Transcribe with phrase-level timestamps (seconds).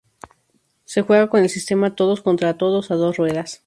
[0.85, 3.59] Se juega con el sistema todos contra a todos a dos ruedas.